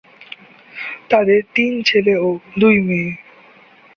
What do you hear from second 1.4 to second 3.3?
তিন ছেলে ও দুই মেয়ে।